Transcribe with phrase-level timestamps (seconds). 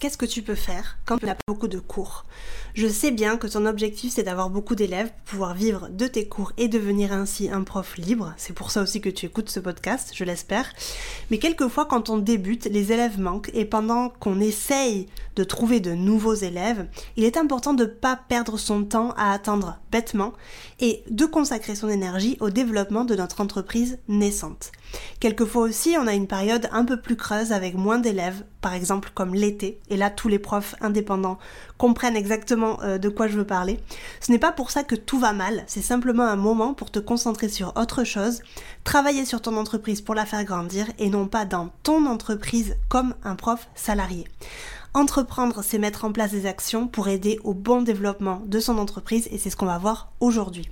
[0.00, 2.24] qu'est-ce que tu peux faire quand tu as beaucoup de cours?
[2.74, 6.26] Je sais bien que ton objectif c'est d'avoir beaucoup d'élèves pour pouvoir vivre de tes
[6.26, 8.32] cours et devenir ainsi un prof libre.
[8.38, 10.72] C'est pour ça aussi que tu écoutes ce podcast, je l'espère.
[11.30, 15.92] Mais quelquefois quand on débute, les élèves manquent et pendant qu'on essaye de trouver de
[15.92, 20.32] nouveaux élèves, il est important de ne pas perdre son temps à attendre bêtement
[20.80, 24.72] et de consacrer son énergie au développement de notre entreprise naissante.
[25.20, 29.10] Quelquefois aussi, on a une période un peu plus creuse avec moins d'élèves, par exemple
[29.14, 31.38] comme l'été, et là tous les profs indépendants
[31.78, 33.80] comprennent exactement euh, de quoi je veux parler.
[34.20, 36.98] Ce n'est pas pour ça que tout va mal, c'est simplement un moment pour te
[36.98, 38.42] concentrer sur autre chose,
[38.84, 43.14] travailler sur ton entreprise pour la faire grandir et non pas dans ton entreprise comme
[43.24, 44.26] un prof salarié.
[44.92, 49.28] Entreprendre, c'est mettre en place des actions pour aider au bon développement de son entreprise
[49.30, 50.68] et c'est ce qu'on va voir aujourd'hui.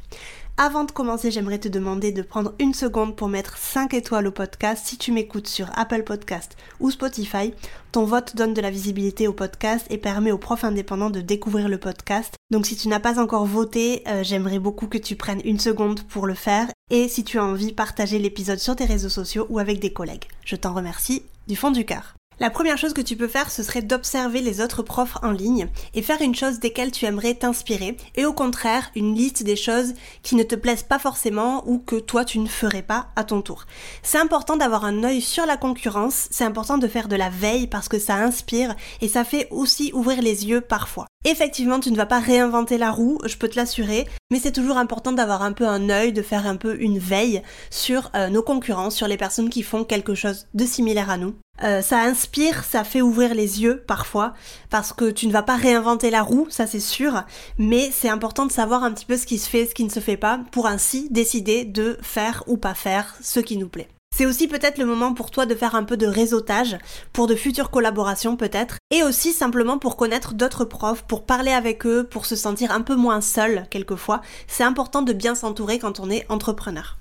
[0.60, 4.32] Avant de commencer, j'aimerais te demander de prendre une seconde pour mettre 5 étoiles au
[4.32, 7.54] podcast si tu m'écoutes sur Apple Podcast ou Spotify.
[7.92, 11.68] Ton vote donne de la visibilité au podcast et permet aux profs indépendants de découvrir
[11.68, 12.34] le podcast.
[12.50, 16.02] Donc si tu n'as pas encore voté, euh, j'aimerais beaucoup que tu prennes une seconde
[16.02, 16.66] pour le faire.
[16.90, 20.26] Et si tu as envie, partager l'épisode sur tes réseaux sociaux ou avec des collègues.
[20.44, 22.17] Je t'en remercie du fond du cœur.
[22.40, 25.66] La première chose que tu peux faire, ce serait d'observer les autres profs en ligne
[25.94, 29.94] et faire une chose desquelles tu aimerais t'inspirer et au contraire une liste des choses
[30.22, 33.42] qui ne te plaisent pas forcément ou que toi tu ne ferais pas à ton
[33.42, 33.64] tour.
[34.04, 37.66] C'est important d'avoir un œil sur la concurrence, c'est important de faire de la veille
[37.66, 41.06] parce que ça inspire et ça fait aussi ouvrir les yeux parfois.
[41.24, 44.78] Effectivement, tu ne vas pas réinventer la roue, je peux te l'assurer, mais c'est toujours
[44.78, 48.42] important d'avoir un peu un œil, de faire un peu une veille sur euh, nos
[48.42, 51.34] concurrents, sur les personnes qui font quelque chose de similaire à nous.
[51.62, 54.34] Euh, ça inspire, ça fait ouvrir les yeux parfois,
[54.70, 57.24] parce que tu ne vas pas réinventer la roue, ça c'est sûr,
[57.58, 59.90] mais c'est important de savoir un petit peu ce qui se fait, ce qui ne
[59.90, 63.88] se fait pas, pour ainsi décider de faire ou pas faire ce qui nous plaît.
[64.16, 66.76] C'est aussi peut-être le moment pour toi de faire un peu de réseautage
[67.12, 71.86] pour de futures collaborations peut-être et aussi simplement pour connaître d'autres profs, pour parler avec
[71.86, 74.20] eux, pour se sentir un peu moins seul quelquefois.
[74.48, 76.96] C'est important de bien s'entourer quand on est entrepreneur.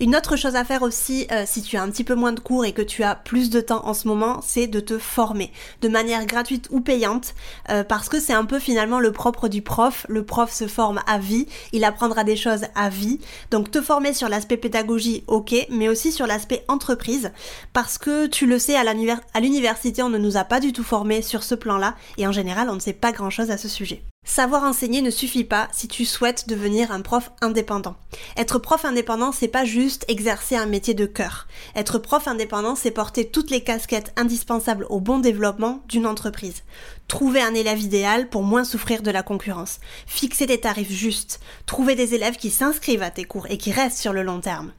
[0.00, 2.40] Une autre chose à faire aussi, euh, si tu as un petit peu moins de
[2.40, 5.52] cours et que tu as plus de temps en ce moment, c'est de te former
[5.80, 7.34] de manière gratuite ou payante,
[7.70, 10.06] euh, parce que c'est un peu finalement le propre du prof.
[10.08, 13.20] Le prof se forme à vie, il apprendra des choses à vie.
[13.50, 17.32] Donc te former sur l'aspect pédagogie, ok, mais aussi sur l'aspect entreprise,
[17.72, 21.22] parce que tu le sais, à l'université, on ne nous a pas du tout formés
[21.22, 24.02] sur ce plan-là, et en général, on ne sait pas grand-chose à ce sujet.
[24.28, 27.96] Savoir enseigner ne suffit pas si tu souhaites devenir un prof indépendant.
[28.36, 31.48] Être prof indépendant, c'est pas juste exercer un métier de cœur.
[31.74, 36.62] Être prof indépendant, c'est porter toutes les casquettes indispensables au bon développement d'une entreprise.
[37.08, 39.80] Trouver un élève idéal pour moins souffrir de la concurrence.
[40.06, 41.40] Fixer des tarifs justes.
[41.64, 44.72] Trouver des élèves qui s'inscrivent à tes cours et qui restent sur le long terme.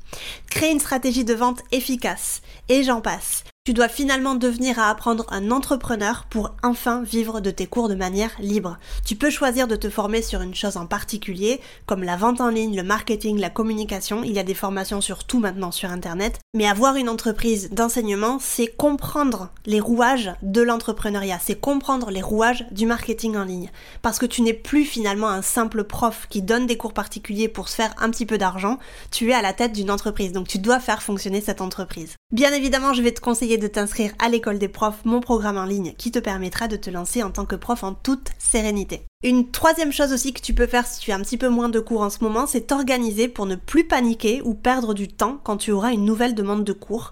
[0.51, 2.43] Créer une stratégie de vente efficace.
[2.69, 3.43] Et j'en passe.
[3.65, 7.93] Tu dois finalement devenir à apprendre un entrepreneur pour enfin vivre de tes cours de
[7.93, 8.79] manière libre.
[9.05, 12.49] Tu peux choisir de te former sur une chose en particulier, comme la vente en
[12.49, 14.23] ligne, le marketing, la communication.
[14.23, 16.39] Il y a des formations sur tout maintenant sur Internet.
[16.55, 22.65] Mais avoir une entreprise d'enseignement, c'est comprendre les rouages de l'entrepreneuriat, c'est comprendre les rouages
[22.71, 23.69] du marketing en ligne.
[24.01, 27.69] Parce que tu n'es plus finalement un simple prof qui donne des cours particuliers pour
[27.69, 28.79] se faire un petit peu d'argent.
[29.11, 32.15] Tu es à la tête d'une entreprise, donc tu dois faire fonctionner cette entreprise.
[32.31, 35.65] Bien évidemment, je vais te conseiller de t'inscrire à l'école des profs, mon programme en
[35.65, 39.05] ligne qui te permettra de te lancer en tant que prof en toute sérénité.
[39.21, 41.67] Une troisième chose aussi que tu peux faire si tu as un petit peu moins
[41.67, 45.41] de cours en ce moment, c'est t'organiser pour ne plus paniquer ou perdre du temps
[45.43, 47.11] quand tu auras une nouvelle demande de cours.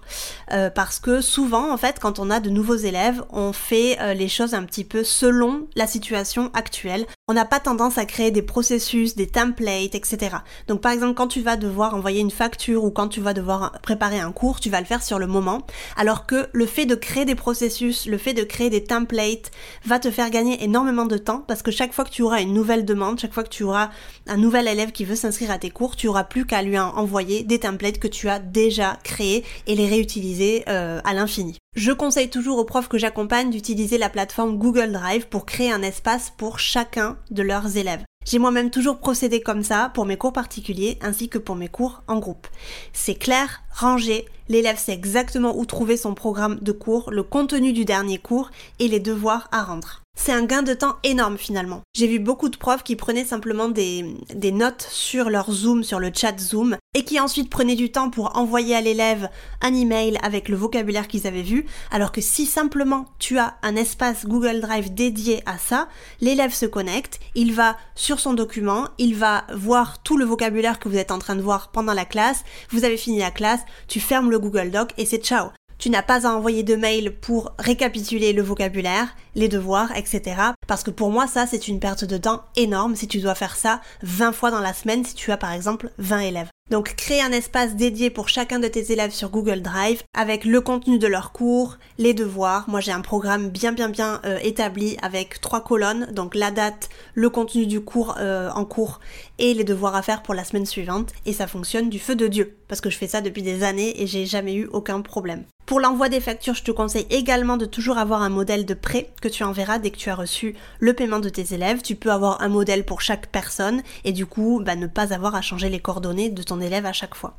[0.52, 4.14] Euh, parce que souvent, en fait, quand on a de nouveaux élèves, on fait euh,
[4.14, 7.04] les choses un petit peu selon la situation actuelle.
[7.30, 10.36] On n'a pas tendance à créer des processus, des templates, etc.
[10.66, 13.72] Donc par exemple, quand tu vas devoir envoyer une facture ou quand tu vas devoir
[13.82, 15.60] préparer un cours, tu vas le faire sur le moment.
[15.98, 19.50] Alors que le fait de créer des processus, le fait de créer des templates
[19.84, 22.54] va te faire gagner énormément de temps parce que chaque fois que tu auras une
[22.54, 23.90] nouvelle demande, chaque fois que tu auras
[24.26, 27.42] un nouvel élève qui veut s'inscrire à tes cours, tu auras plus qu'à lui envoyer
[27.42, 31.58] des templates que tu as déjà créés et les réutiliser euh, à l'infini.
[31.78, 35.82] Je conseille toujours aux profs que j'accompagne d'utiliser la plateforme Google Drive pour créer un
[35.82, 38.02] espace pour chacun de leurs élèves.
[38.26, 42.02] J'ai moi-même toujours procédé comme ça pour mes cours particuliers ainsi que pour mes cours
[42.08, 42.48] en groupe.
[42.92, 47.84] C'est clair, rangé, l'élève sait exactement où trouver son programme de cours, le contenu du
[47.84, 48.50] dernier cours
[48.80, 51.82] et les devoirs à rendre c'est un gain de temps énorme finalement.
[51.94, 56.00] J'ai vu beaucoup de profs qui prenaient simplement des, des, notes sur leur Zoom, sur
[56.00, 59.30] le chat Zoom, et qui ensuite prenaient du temps pour envoyer à l'élève
[59.62, 63.76] un email avec le vocabulaire qu'ils avaient vu, alors que si simplement tu as un
[63.76, 65.86] espace Google Drive dédié à ça,
[66.20, 70.88] l'élève se connecte, il va sur son document, il va voir tout le vocabulaire que
[70.88, 74.00] vous êtes en train de voir pendant la classe, vous avez fini la classe, tu
[74.00, 75.50] fermes le Google Doc et c'est ciao.
[75.78, 80.36] Tu n'as pas à envoyer de mail pour récapituler le vocabulaire, les devoirs, etc.
[80.66, 83.56] Parce que pour moi, ça, c'est une perte de temps énorme si tu dois faire
[83.56, 86.48] ça 20 fois dans la semaine si tu as par exemple 20 élèves.
[86.70, 90.60] Donc crée un espace dédié pour chacun de tes élèves sur Google Drive avec le
[90.60, 92.68] contenu de leurs cours, les devoirs.
[92.68, 96.90] Moi j'ai un programme bien bien bien euh, établi avec trois colonnes, donc la date,
[97.14, 99.00] le contenu du cours euh, en cours
[99.38, 101.12] et les devoirs à faire pour la semaine suivante.
[101.24, 104.02] Et ça fonctionne du feu de Dieu parce que je fais ça depuis des années
[104.02, 105.44] et j'ai jamais eu aucun problème.
[105.64, 109.10] Pour l'envoi des factures, je te conseille également de toujours avoir un modèle de prêt
[109.28, 111.82] tu enverras dès que tu as reçu le paiement de tes élèves.
[111.82, 115.34] Tu peux avoir un modèle pour chaque personne et du coup bah, ne pas avoir
[115.34, 117.36] à changer les coordonnées de ton élève à chaque fois.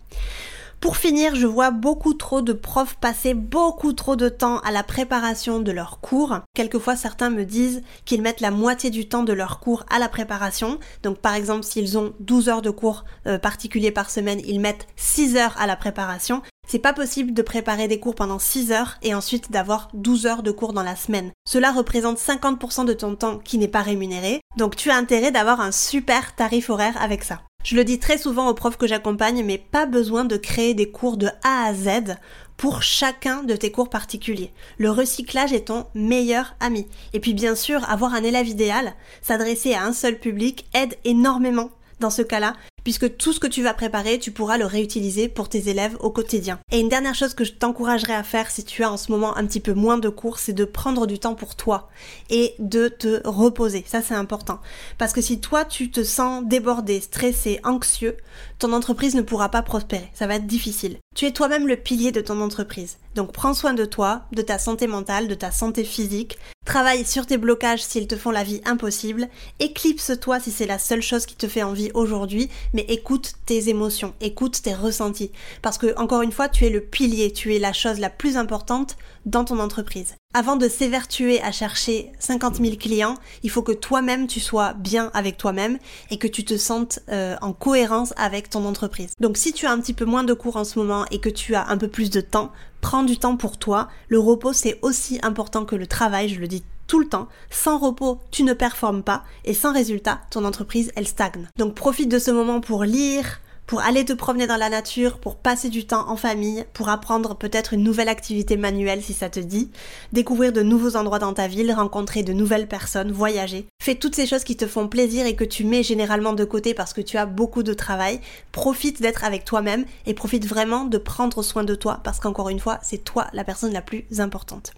[0.79, 4.81] Pour finir, je vois beaucoup trop de profs passer beaucoup trop de temps à la
[4.81, 6.39] préparation de leurs cours.
[6.53, 10.07] Quelquefois, certains me disent qu'ils mettent la moitié du temps de leurs cours à la
[10.07, 10.79] préparation.
[11.03, 14.87] Donc, par exemple, s'ils ont 12 heures de cours euh, particuliers par semaine, ils mettent
[14.95, 16.41] 6 heures à la préparation.
[16.71, 20.43] C'est pas possible de préparer des cours pendant 6 heures et ensuite d'avoir 12 heures
[20.43, 21.31] de cours dans la semaine.
[21.43, 24.41] Cela représente 50% de ton temps qui n'est pas rémunéré.
[24.55, 27.41] Donc, tu as intérêt d'avoir un super tarif horaire avec ça.
[27.63, 30.91] Je le dis très souvent aux profs que j'accompagne, mais pas besoin de créer des
[30.91, 32.17] cours de A à Z
[32.55, 34.53] pour chacun de tes cours particuliers.
[34.77, 36.85] Le recyclage est ton meilleur ami.
[37.13, 38.93] Et puis bien sûr, avoir un élève idéal,
[39.23, 42.53] s'adresser à un seul public aide énormément dans ce cas-là,
[42.89, 46.09] puisque tout ce que tu vas préparer, tu pourras le réutiliser pour tes élèves au
[46.09, 46.57] quotidien.
[46.71, 49.37] Et une dernière chose que je t'encouragerais à faire si tu as en ce moment
[49.37, 51.91] un petit peu moins de cours, c'est de prendre du temps pour toi
[52.31, 53.85] et de te reposer.
[53.85, 54.59] Ça, c'est important.
[54.97, 58.17] Parce que si toi, tu te sens débordé, stressé, anxieux,
[58.57, 60.09] ton entreprise ne pourra pas prospérer.
[60.15, 60.97] Ça va être difficile.
[61.15, 62.97] Tu es toi-même le pilier de ton entreprise.
[63.13, 66.39] Donc prends soin de toi, de ta santé mentale, de ta santé physique.
[66.69, 69.27] Travaille sur tes blocages s'ils te font la vie impossible.
[69.59, 74.13] Éclipse-toi si c'est la seule chose qui te fait envie aujourd'hui mais écoute tes émotions,
[74.21, 75.31] écoute tes ressentis.
[75.63, 78.37] Parce que, encore une fois, tu es le pilier, tu es la chose la plus
[78.37, 80.13] importante dans ton entreprise.
[80.35, 85.09] Avant de s'évertuer à chercher 50 000 clients, il faut que toi-même tu sois bien
[85.15, 85.79] avec toi-même
[86.11, 89.13] et que tu te sentes euh, en cohérence avec ton entreprise.
[89.19, 91.29] Donc si tu as un petit peu moins de cours en ce moment et que
[91.29, 93.89] tu as un peu plus de temps, prends du temps pour toi.
[94.07, 97.27] Le repos c'est aussi important que le travail, je le dis tout le temps.
[97.49, 101.49] Sans repos, tu ne performes pas et sans résultat, ton entreprise, elle stagne.
[101.57, 105.35] Donc profite de ce moment pour lire, pour aller te promener dans la nature, pour
[105.35, 109.39] passer du temps en famille, pour apprendre peut-être une nouvelle activité manuelle si ça te
[109.39, 109.69] dit,
[110.11, 113.67] découvrir de nouveaux endroits dans ta ville, rencontrer de nouvelles personnes, voyager.
[113.79, 116.73] Fais toutes ces choses qui te font plaisir et que tu mets généralement de côté
[116.73, 118.21] parce que tu as beaucoup de travail.
[118.51, 122.59] Profite d'être avec toi-même et profite vraiment de prendre soin de toi parce qu'encore une
[122.59, 124.73] fois, c'est toi la personne la plus importante.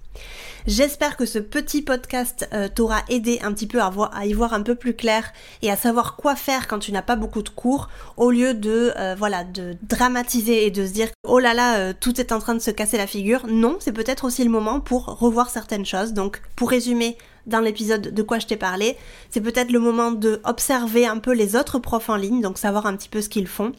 [0.67, 3.91] J'espère que ce petit podcast euh, t'aura aidé un petit peu à,
[4.25, 7.15] y voir un peu plus clair et à savoir quoi faire quand tu n'as pas
[7.15, 8.53] beaucoup de cours au lieu
[8.97, 12.39] euh, voilà de dramatiser et de se dire oh là là euh, tout est en
[12.39, 13.45] train de se casser la figure.
[13.47, 16.13] Non, c'est peut-être aussi le moment pour revoir certaines choses.
[16.13, 17.17] Donc pour résumer
[17.47, 18.97] dans l'épisode de quoi je t'ai parlé,
[19.29, 22.85] c'est peut-être le moment de observer un peu les autres profs en ligne, donc savoir
[22.85, 23.73] un petit peu ce qu'ils font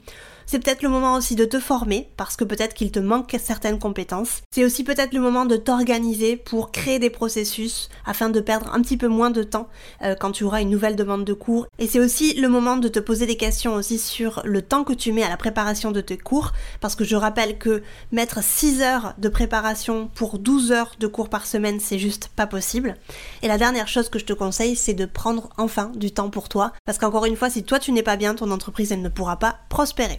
[0.46, 3.78] c'est peut-être le moment aussi de te former parce que peut-être qu'il te manque certaines
[3.78, 4.42] compétences.
[4.52, 8.82] C'est aussi peut-être le moment de t'organiser pour créer des processus afin de perdre un
[8.82, 9.68] petit peu moins de temps
[10.02, 11.66] euh, quand tu auras une nouvelle demande de cours.
[11.78, 14.92] Et c'est aussi le moment de te poser des questions aussi sur le temps que
[14.92, 18.82] tu mets à la préparation de tes cours parce que je rappelle que mettre 6
[18.82, 22.96] heures de préparation pour 12 heures de cours par semaine, c'est juste pas possible.
[23.42, 26.48] Et la dernière chose que je te conseille, c'est de prendre enfin du temps pour
[26.48, 29.08] toi parce qu'encore une fois, si toi tu n'es pas bien, ton entreprise elle ne
[29.08, 30.18] pourra pas prospérer.